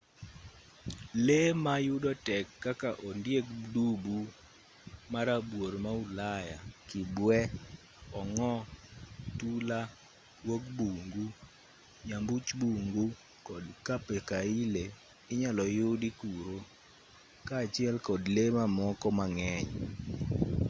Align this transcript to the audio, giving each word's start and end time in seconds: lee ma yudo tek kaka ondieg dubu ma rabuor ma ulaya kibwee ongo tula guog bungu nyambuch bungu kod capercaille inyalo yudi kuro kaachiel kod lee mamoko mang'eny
lee 1.25 1.49
ma 1.63 1.73
yudo 1.87 2.11
tek 2.27 2.45
kaka 2.65 2.89
ondieg 3.09 3.45
dubu 3.73 4.17
ma 5.11 5.19
rabuor 5.27 5.73
ma 5.83 5.91
ulaya 6.03 6.57
kibwee 6.89 7.45
ongo 8.19 8.51
tula 9.37 9.79
guog 10.45 10.63
bungu 10.77 11.25
nyambuch 12.07 12.47
bungu 12.59 13.05
kod 13.47 13.63
capercaille 13.85 14.83
inyalo 15.31 15.63
yudi 15.77 16.09
kuro 16.19 16.55
kaachiel 17.47 17.95
kod 18.07 18.21
lee 18.35 18.51
mamoko 18.57 19.07
mang'eny 19.17 19.69